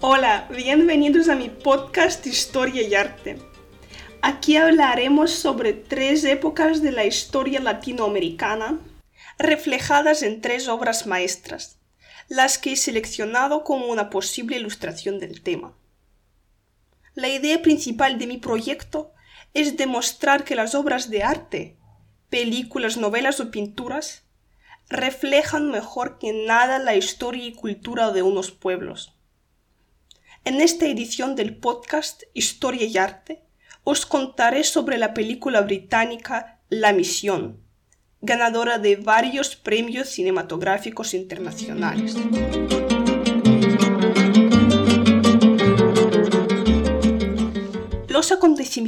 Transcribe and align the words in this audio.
Hola, 0.00 0.48
bienvenidos 0.56 1.28
a 1.28 1.34
mi 1.34 1.50
podcast 1.50 2.26
Historia 2.26 2.80
y 2.88 2.94
Arte. 2.94 3.36
Aquí 4.22 4.56
hablaremos 4.56 5.30
sobre 5.30 5.74
tres 5.74 6.24
épocas 6.24 6.80
de 6.80 6.92
la 6.92 7.04
historia 7.04 7.60
latinoamericana 7.60 8.80
reflejadas 9.38 10.22
en 10.22 10.40
tres 10.40 10.68
obras 10.68 11.06
maestras, 11.06 11.78
las 12.28 12.56
que 12.56 12.72
he 12.72 12.76
seleccionado 12.76 13.62
como 13.62 13.88
una 13.88 14.08
posible 14.08 14.56
ilustración 14.56 15.18
del 15.18 15.42
tema. 15.42 15.74
La 17.14 17.28
idea 17.28 17.60
principal 17.60 18.18
de 18.18 18.26
mi 18.26 18.38
proyecto 18.38 19.12
es 19.54 19.76
demostrar 19.76 20.44
que 20.44 20.54
las 20.54 20.74
obras 20.74 21.10
de 21.10 21.22
arte, 21.22 21.76
películas, 22.28 22.96
novelas 22.96 23.40
o 23.40 23.50
pinturas, 23.50 24.24
reflejan 24.88 25.70
mejor 25.70 26.18
que 26.18 26.32
nada 26.32 26.78
la 26.78 26.94
historia 26.94 27.44
y 27.44 27.54
cultura 27.54 28.12
de 28.12 28.22
unos 28.22 28.50
pueblos. 28.50 29.16
En 30.44 30.60
esta 30.60 30.86
edición 30.86 31.34
del 31.34 31.56
podcast 31.56 32.22
Historia 32.32 32.86
y 32.86 32.96
Arte 32.98 33.42
os 33.82 34.06
contaré 34.06 34.62
sobre 34.64 34.98
la 34.98 35.12
película 35.12 35.60
británica 35.60 36.60
La 36.68 36.92
Misión, 36.92 37.60
ganadora 38.20 38.78
de 38.78 38.96
varios 38.96 39.56
premios 39.56 40.08
cinematográficos 40.08 41.14
internacionales. 41.14 42.14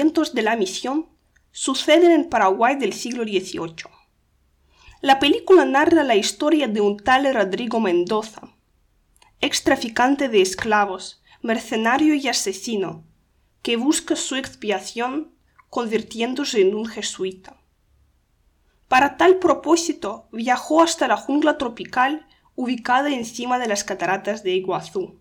De 0.00 0.42
la 0.42 0.56
misión 0.56 1.10
suceden 1.52 2.10
en 2.10 2.30
Paraguay 2.30 2.76
del 2.76 2.94
siglo 2.94 3.22
XVIII. 3.24 3.84
La 5.02 5.18
película 5.18 5.66
narra 5.66 6.04
la 6.04 6.14
historia 6.14 6.68
de 6.68 6.80
un 6.80 6.96
tal 6.96 7.32
Rodrigo 7.34 7.80
Mendoza, 7.80 8.48
ex 9.42 9.62
traficante 9.62 10.30
de 10.30 10.40
esclavos, 10.40 11.22
mercenario 11.42 12.14
y 12.14 12.28
asesino, 12.28 13.04
que 13.60 13.76
busca 13.76 14.16
su 14.16 14.36
expiación 14.36 15.34
convirtiéndose 15.68 16.62
en 16.62 16.74
un 16.74 16.86
jesuita. 16.86 17.60
Para 18.88 19.18
tal 19.18 19.38
propósito 19.38 20.28
viajó 20.32 20.82
hasta 20.82 21.08
la 21.08 21.18
jungla 21.18 21.58
tropical 21.58 22.26
ubicada 22.54 23.10
encima 23.10 23.58
de 23.58 23.68
las 23.68 23.84
cataratas 23.84 24.42
de 24.42 24.52
Iguazú. 24.52 25.20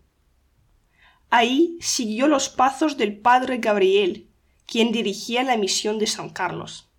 Ahí 1.30 1.78
siguió 1.82 2.28
los 2.28 2.48
pasos 2.48 2.96
del 2.96 3.20
padre 3.20 3.58
Gabriel, 3.58 4.29
quien 4.70 4.92
dirigía 4.92 5.44
la 5.44 5.58
misión 5.58 6.00
de 6.00 6.08
San 6.08 6.30
Carlos. 6.30 6.90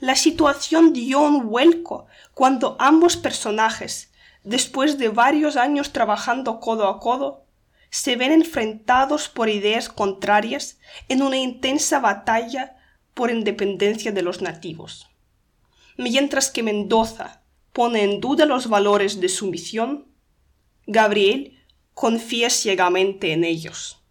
La 0.00 0.16
situación 0.16 0.92
dio 0.92 1.20
un 1.20 1.48
vuelco 1.48 2.06
cuando 2.34 2.76
ambos 2.78 3.16
personajes, 3.16 4.12
después 4.44 4.98
de 4.98 5.08
varios 5.10 5.56
años 5.56 5.92
trabajando 5.92 6.58
codo 6.58 6.88
a 6.88 6.98
codo, 6.98 7.44
se 7.90 8.16
ven 8.16 8.32
enfrentados 8.32 9.28
por 9.28 9.48
ideas 9.48 9.88
contrarias 9.88 10.78
en 11.08 11.22
una 11.22 11.36
intensa 11.36 12.00
batalla 12.00 12.76
por 13.14 13.30
independencia 13.30 14.12
de 14.12 14.22
los 14.22 14.40
nativos 14.40 15.10
mientras 16.00 16.50
que 16.50 16.62
Mendoza 16.62 17.42
pone 17.72 18.02
en 18.02 18.20
duda 18.20 18.46
los 18.46 18.68
valores 18.68 19.20
de 19.20 19.28
su 19.28 19.46
misión, 19.46 20.06
Gabriel 20.86 21.58
confía 21.94 22.50
ciegamente 22.50 23.32
en 23.32 23.44
ellos. 23.44 24.02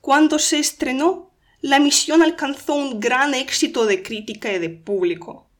Cuando 0.00 0.38
se 0.38 0.58
estrenó, 0.58 1.27
la 1.60 1.80
misión 1.80 2.22
alcanzó 2.22 2.74
un 2.74 3.00
gran 3.00 3.34
éxito 3.34 3.86
de 3.86 4.02
crítica 4.02 4.52
y 4.52 4.58
de 4.58 4.70
público, 4.70 5.50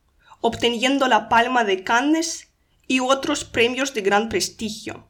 obteniendo 0.40 1.08
la 1.08 1.28
Palma 1.28 1.64
de 1.64 1.82
Cannes 1.82 2.52
y 2.86 3.00
otros 3.00 3.44
premios 3.44 3.94
de 3.94 4.02
gran 4.02 4.28
prestigio. 4.28 5.08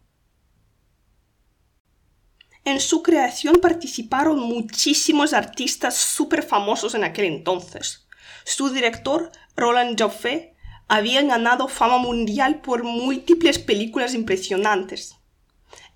En 2.65 2.81
su 2.81 3.03
creación 3.03 3.57
participaron 3.63 4.41
muchísimos 4.41 5.33
artistas 5.33 5.97
súper 5.97 6.43
famosos 6.43 6.95
en 6.95 7.05
aquel 7.05 7.27
entonces. 7.27 8.07
Su 8.45 8.71
director 8.71 9.31
Roland 9.57 10.01
Joffé 10.01 10.55
había 10.87 11.23
ganado 11.23 11.69
fama 11.69 11.99
mundial 11.99 12.61
por 12.61 12.83
múltiples 12.85 13.59
películas 13.59 14.15
impresionantes. 14.15 15.17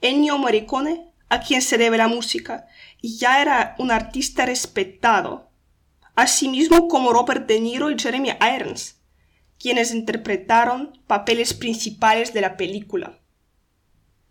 Ennio 0.00 0.38
Morricone, 0.38 1.11
a 1.32 1.41
quien 1.41 1.62
se 1.62 1.78
debe 1.78 1.97
la 1.97 2.09
música, 2.09 2.66
ya 3.03 3.41
era 3.41 3.75
un 3.78 3.91
artista 3.91 4.44
respetado, 4.44 5.50
asimismo 6.15 6.88
como 6.88 7.10
Robert 7.10 7.47
De 7.47 7.59
Niro 7.59 7.91
y 7.91 7.98
Jeremy 7.98 8.32
Irons, 8.54 9.00
quienes 9.59 9.94
interpretaron 9.94 11.03
papeles 11.06 11.54
principales 11.54 12.34
de 12.34 12.43
la 12.43 12.59
película. 12.59 13.19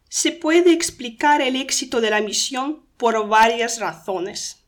Se 0.10 0.32
puede 0.32 0.74
explicar 0.74 1.42
el 1.42 1.56
éxito 1.56 2.02
de 2.02 2.12
la 2.12 2.22
misión 2.22 2.86
por 2.98 3.28
varias 3.28 3.80
razones. 3.80 4.64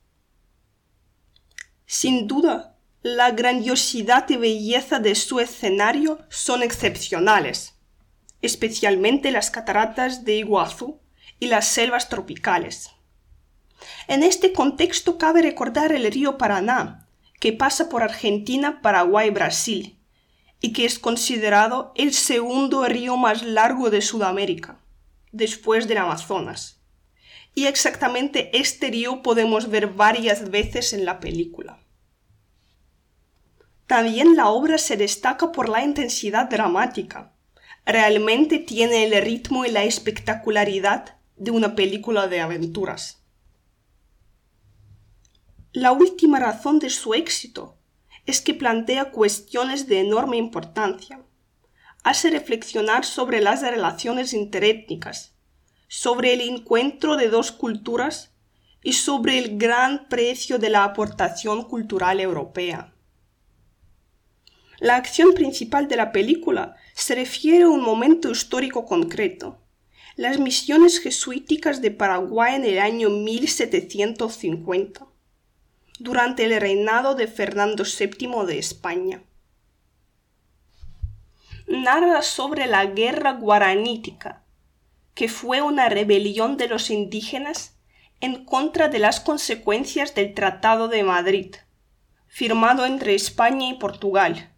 Sin 1.85 2.25
duda, 2.25 2.79
la 3.03 3.29
grandiosidad 3.29 4.27
y 4.31 4.37
belleza 4.37 4.97
de 4.97 5.13
su 5.13 5.39
escenario 5.39 6.17
son 6.29 6.63
excepcionales, 6.63 7.75
especialmente 8.41 9.29
las 9.29 9.51
cataratas 9.51 10.25
de 10.25 10.37
Iguazú 10.37 11.02
y 11.39 11.47
las 11.47 11.67
selvas 11.67 12.09
tropicales. 12.09 12.91
En 14.07 14.23
este 14.23 14.53
contexto 14.53 15.17
cabe 15.17 15.41
recordar 15.41 15.91
el 15.91 16.09
río 16.11 16.37
Paraná, 16.37 17.07
que 17.39 17.53
pasa 17.53 17.89
por 17.89 18.03
Argentina, 18.03 18.81
Paraguay 18.81 19.27
y 19.27 19.31
Brasil, 19.31 19.99
y 20.61 20.71
que 20.71 20.85
es 20.85 20.97
considerado 20.97 21.91
el 21.95 22.13
segundo 22.13 22.85
río 22.85 23.17
más 23.17 23.43
largo 23.43 23.89
de 23.89 24.01
Sudamérica, 24.01 24.79
después 25.31 25.87
del 25.87 25.97
Amazonas. 25.97 26.79
Y 27.53 27.65
exactamente 27.65 28.57
este 28.57 28.89
río 28.89 29.21
podemos 29.21 29.69
ver 29.69 29.87
varias 29.87 30.49
veces 30.49 30.93
en 30.93 31.05
la 31.05 31.19
película. 31.19 31.79
También 33.87 34.35
la 34.35 34.47
obra 34.47 34.77
se 34.77 34.97
destaca 34.97 35.51
por 35.51 35.69
la 35.69 35.83
intensidad 35.83 36.49
dramática. 36.49 37.33
Realmente 37.85 38.59
tiene 38.59 39.03
el 39.03 39.21
ritmo 39.21 39.65
y 39.65 39.71
la 39.71 39.83
espectacularidad 39.83 41.17
de 41.43 41.51
una 41.51 41.75
película 41.75 42.27
de 42.27 42.39
aventuras. 42.39 43.21
La 45.73 45.91
última 45.91 46.39
razón 46.39 46.79
de 46.79 46.89
su 46.89 47.13
éxito 47.13 47.77
es 48.25 48.39
que 48.39 48.53
plantea 48.53 49.11
cuestiones 49.11 49.87
de 49.87 49.99
enorme 49.99 50.37
importancia. 50.37 51.21
Hace 52.03 52.29
reflexionar 52.29 53.03
sobre 53.05 53.41
las 53.41 53.61
relaciones 53.61 54.33
interétnicas, 54.33 55.33
sobre 55.87 56.33
el 56.33 56.41
encuentro 56.41 57.17
de 57.17 57.27
dos 57.27 57.51
culturas 57.51 58.31
y 58.81 58.93
sobre 58.93 59.37
el 59.37 59.57
gran 59.57 60.07
precio 60.07 60.59
de 60.59 60.69
la 60.69 60.83
aportación 60.83 61.63
cultural 61.63 62.19
europea. 62.19 62.93
La 64.79 64.95
acción 64.95 65.33
principal 65.33 65.87
de 65.87 65.95
la 65.95 66.11
película 66.11 66.75
se 66.93 67.15
refiere 67.15 67.63
a 67.63 67.69
un 67.69 67.81
momento 67.81 68.29
histórico 68.29 68.85
concreto, 68.85 69.62
las 70.15 70.37
misiones 70.37 70.99
jesuíticas 70.99 71.81
de 71.81 71.89
Paraguay 71.89 72.55
en 72.55 72.65
el 72.65 72.79
año 72.79 73.09
1750, 73.09 75.07
durante 75.99 76.45
el 76.45 76.59
reinado 76.61 77.15
de 77.15 77.27
Fernando 77.27 77.83
VII 77.83 78.45
de 78.45 78.59
España. 78.59 79.23
Narra 81.67 82.21
sobre 82.21 82.67
la 82.67 82.85
guerra 82.85 83.33
guaranítica, 83.33 84.43
que 85.15 85.29
fue 85.29 85.61
una 85.61 85.89
rebelión 85.89 86.57
de 86.57 86.67
los 86.67 86.91
indígenas 86.91 87.77
en 88.19 88.45
contra 88.45 88.89
de 88.89 88.99
las 88.99 89.19
consecuencias 89.19 90.13
del 90.13 90.33
Tratado 90.35 90.89
de 90.89 91.03
Madrid, 91.03 91.55
firmado 92.27 92.85
entre 92.85 93.15
España 93.15 93.69
y 93.69 93.73
Portugal, 93.75 94.51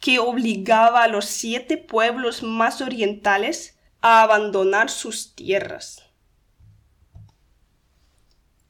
que 0.00 0.18
obligaba 0.18 1.02
a 1.02 1.08
los 1.08 1.26
siete 1.26 1.76
pueblos 1.76 2.42
más 2.42 2.80
orientales 2.80 3.73
a 4.04 4.20
abandonar 4.20 4.90
sus 4.90 5.34
tierras. 5.34 6.02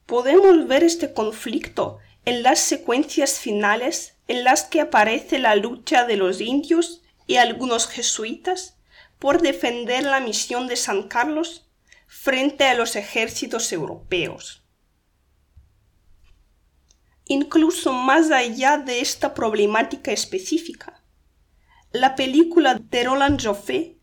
Podemos 0.05 0.65
ver 0.65 0.81
este 0.81 1.13
conflicto 1.13 1.99
en 2.23 2.41
las 2.41 2.59
secuencias 2.59 3.37
finales 3.37 4.15
en 4.29 4.45
las 4.45 4.63
que 4.63 4.79
aparece 4.79 5.37
la 5.39 5.57
lucha 5.57 6.05
de 6.05 6.15
los 6.15 6.39
indios 6.39 7.01
y 7.27 7.35
algunos 7.35 7.89
jesuitas 7.89 8.77
por 9.19 9.41
defender 9.41 10.05
la 10.05 10.21
misión 10.21 10.67
de 10.67 10.77
San 10.77 11.09
Carlos 11.09 11.67
frente 12.07 12.63
a 12.63 12.73
los 12.73 12.95
ejércitos 12.95 13.73
europeos. 13.73 14.63
Incluso 17.25 17.91
más 17.91 18.31
allá 18.31 18.77
de 18.77 19.01
esta 19.01 19.33
problemática 19.33 20.13
específica, 20.13 21.03
la 21.91 22.15
película 22.15 22.75
de 22.75 23.03
Roland 23.03 23.45
Joffé 23.45 23.94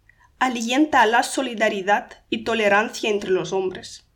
alienta 0.43 1.03
a 1.03 1.07
la 1.07 1.23
solidaridad 1.23 2.11
y 2.29 2.43
tolerancia 2.43 3.09
entre 3.09 3.31
los 3.31 3.53
hombres. 3.53 4.09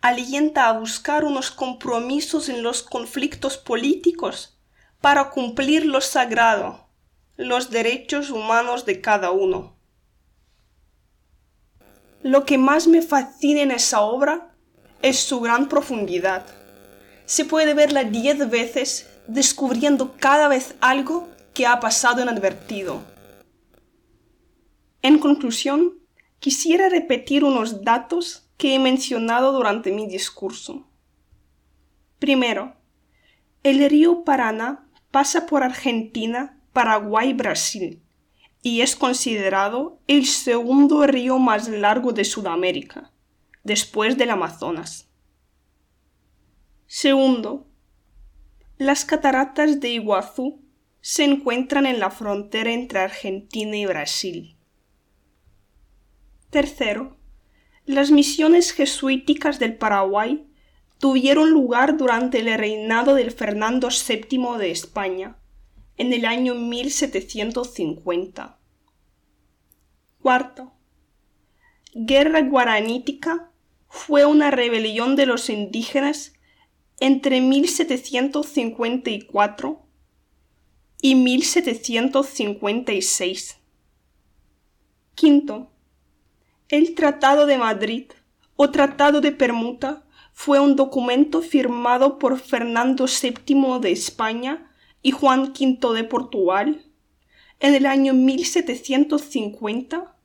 Alienta 0.00 0.68
a 0.68 0.78
buscar 0.78 1.24
unos 1.24 1.50
compromisos 1.50 2.48
en 2.48 2.62
los 2.62 2.84
conflictos 2.84 3.56
políticos 3.56 4.56
para 5.00 5.30
cumplir 5.30 5.84
lo 5.84 6.00
sagrado, 6.00 6.86
los 7.36 7.70
derechos 7.70 8.30
humanos 8.30 8.86
de 8.86 9.00
cada 9.00 9.32
uno. 9.32 9.76
Lo 12.22 12.44
que 12.44 12.56
más 12.56 12.86
me 12.86 13.02
fascina 13.02 13.62
en 13.62 13.72
esa 13.72 14.02
obra 14.02 14.54
es 15.02 15.18
su 15.18 15.40
gran 15.40 15.68
profundidad. 15.68 16.46
Se 17.24 17.44
puede 17.44 17.74
verla 17.74 18.04
diez 18.04 18.48
veces 18.48 19.10
descubriendo 19.26 20.14
cada 20.20 20.46
vez 20.46 20.76
algo 20.80 21.28
que 21.52 21.66
ha 21.66 21.80
pasado 21.80 22.22
inadvertido. 22.22 23.15
En 25.06 25.20
conclusión, 25.20 26.00
quisiera 26.40 26.88
repetir 26.88 27.44
unos 27.44 27.84
datos 27.84 28.50
que 28.56 28.74
he 28.74 28.80
mencionado 28.80 29.52
durante 29.52 29.92
mi 29.92 30.08
discurso. 30.08 30.84
Primero, 32.18 32.74
el 33.62 33.88
río 33.88 34.24
Paraná 34.24 34.88
pasa 35.12 35.46
por 35.46 35.62
Argentina, 35.62 36.60
Paraguay 36.72 37.28
y 37.28 37.34
Brasil 37.34 38.02
y 38.62 38.80
es 38.80 38.96
considerado 38.96 40.00
el 40.08 40.26
segundo 40.26 41.06
río 41.06 41.38
más 41.38 41.68
largo 41.68 42.12
de 42.12 42.24
Sudamérica, 42.24 43.12
después 43.62 44.18
del 44.18 44.30
Amazonas. 44.30 45.08
Segundo, 46.88 47.68
las 48.76 49.04
cataratas 49.04 49.78
de 49.78 49.90
Iguazú 49.90 50.64
se 51.00 51.22
encuentran 51.22 51.86
en 51.86 52.00
la 52.00 52.10
frontera 52.10 52.72
entre 52.72 52.98
Argentina 52.98 53.76
y 53.76 53.86
Brasil. 53.86 54.55
Tercero, 56.56 57.18
las 57.84 58.10
misiones 58.10 58.72
jesuíticas 58.72 59.58
del 59.58 59.76
Paraguay 59.76 60.46
tuvieron 60.98 61.50
lugar 61.50 61.98
durante 61.98 62.38
el 62.38 62.46
reinado 62.56 63.14
del 63.14 63.30
Fernando 63.30 63.90
VII 63.90 64.56
de 64.56 64.70
España, 64.70 65.36
en 65.98 66.14
el 66.14 66.24
año 66.24 66.54
1750. 66.54 68.58
Cuarto, 70.22 70.72
Guerra 71.92 72.40
Guaranítica 72.40 73.50
fue 73.90 74.24
una 74.24 74.50
rebelión 74.50 75.14
de 75.14 75.26
los 75.26 75.50
indígenas 75.50 76.32
entre 77.00 77.42
1754 77.42 79.86
y 81.02 81.16
1756. 81.16 83.58
Quinto, 85.14 85.70
el 86.68 86.94
Tratado 86.94 87.46
de 87.46 87.58
Madrid 87.58 88.06
o 88.56 88.70
Tratado 88.70 89.20
de 89.20 89.30
Permuta 89.30 90.04
fue 90.32 90.58
un 90.58 90.74
documento 90.74 91.40
firmado 91.40 92.18
por 92.18 92.40
Fernando 92.40 93.06
VII 93.06 93.78
de 93.80 93.92
España 93.92 94.70
y 95.00 95.12
Juan 95.12 95.52
V 95.58 95.94
de 95.94 96.04
Portugal 96.04 96.84
en 97.60 97.74
el 97.74 97.86
año 97.86 98.14
1750 98.14 100.16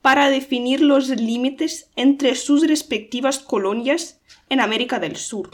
para 0.00 0.30
definir 0.30 0.80
los 0.80 1.08
límites 1.08 1.90
entre 1.94 2.34
sus 2.36 2.66
respectivas 2.66 3.38
colonias 3.38 4.20
en 4.48 4.60
América 4.60 4.98
del 4.98 5.16
Sur. 5.16 5.50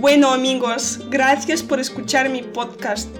Bueno 0.00 0.30
amigos, 0.30 1.00
gracias 1.10 1.62
por 1.62 1.78
escuchar 1.78 2.30
mi 2.30 2.42
podcast. 2.42 3.14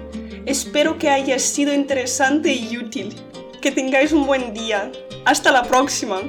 Espero 0.45 0.97
que 0.97 1.09
haya 1.09 1.37
sido 1.37 1.73
interesante 1.73 2.53
y 2.53 2.77
útil. 2.77 3.13
Que 3.63 3.71
tengáis 3.71 4.11
un 4.11 4.25
buen 4.25 4.53
día. 4.53 4.91
Hasta 5.23 5.49
la 5.49 5.63
próxima. 5.63 6.19